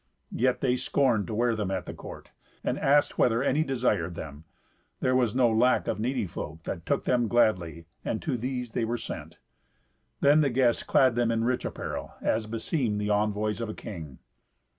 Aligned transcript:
Yet 0.33 0.61
they 0.61 0.77
scorned 0.77 1.27
to 1.27 1.35
wear 1.35 1.55
them 1.55 1.69
at 1.69 1.85
the 1.85 1.93
court, 1.93 2.31
and 2.63 2.79
asked 2.79 3.19
whether 3.19 3.43
any 3.43 3.63
desired 3.63 4.15
them. 4.15 4.45
There 4.99 5.15
was 5.15 5.35
no 5.35 5.47
lack 5.47 5.87
of 5.87 5.99
needy 5.99 6.25
folk, 6.25 6.63
that 6.63 6.87
took 6.87 7.05
them 7.05 7.27
gladly, 7.27 7.85
and 8.03 8.19
to 8.23 8.35
these 8.35 8.71
they 8.71 8.83
were 8.83 8.97
sent. 8.97 9.37
Then 10.19 10.41
the 10.41 10.49
guests 10.49 10.81
clad 10.81 11.13
them 11.13 11.29
in 11.29 11.43
rich 11.43 11.65
apparel, 11.65 12.15
as 12.19 12.47
beseemed 12.47 12.99
the 12.99 13.11
envoys 13.11 13.61
of 13.61 13.69
a 13.69 13.75
king. 13.75 14.17